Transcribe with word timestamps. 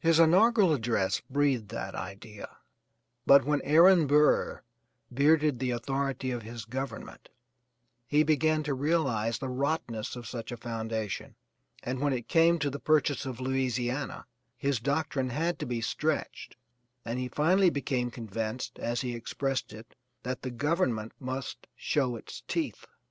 His 0.00 0.18
inaugural 0.20 0.74
address 0.74 1.22
breathed 1.30 1.70
that 1.70 1.94
idea, 1.94 2.58
but 3.24 3.46
when 3.46 3.62
Aaron 3.62 4.06
Burr 4.06 4.60
bearded 5.10 5.60
the 5.60 5.70
authority 5.70 6.30
of 6.30 6.42
his 6.42 6.66
government 6.66 7.30
he 8.06 8.22
began 8.22 8.62
to 8.64 8.74
realize 8.74 9.38
the 9.38 9.48
rottenness 9.48 10.14
of 10.14 10.26
such 10.26 10.52
a 10.52 10.58
foundation, 10.58 11.36
and 11.82 12.00
when 12.00 12.12
it 12.12 12.28
came 12.28 12.58
to 12.58 12.68
the 12.68 12.78
purchase 12.78 13.24
of 13.24 13.40
Louisiana, 13.40 14.26
his 14.58 14.78
doctrine 14.78 15.30
had 15.30 15.58
to 15.60 15.64
be 15.64 15.80
stretched, 15.80 16.54
and 17.02 17.18
he 17.18 17.28
finally 17.28 17.70
became 17.70 18.10
convinced, 18.10 18.78
as 18.78 19.00
he 19.00 19.14
expressed 19.14 19.72
it, 19.72 19.94
that 20.22 20.42
the 20.42 20.50
Government 20.50 21.12
must 21.18 21.66
show 21.78 22.16
its 22.16 22.42
teeth. 22.46 22.84